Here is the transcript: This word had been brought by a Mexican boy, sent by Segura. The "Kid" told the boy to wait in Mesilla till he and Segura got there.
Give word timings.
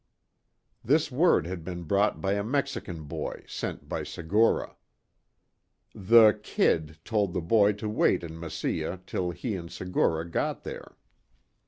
This 0.83 1.11
word 1.11 1.45
had 1.45 1.63
been 1.63 1.83
brought 1.83 2.21
by 2.21 2.33
a 2.33 2.43
Mexican 2.43 3.03
boy, 3.03 3.43
sent 3.47 3.87
by 3.87 4.01
Segura. 4.03 4.75
The 5.93 6.39
"Kid" 6.41 6.97
told 7.05 7.33
the 7.33 7.39
boy 7.41 7.73
to 7.73 7.87
wait 7.87 8.23
in 8.23 8.39
Mesilla 8.39 8.99
till 9.05 9.29
he 9.29 9.55
and 9.55 9.71
Segura 9.71 10.27
got 10.27 10.63
there. 10.63 10.95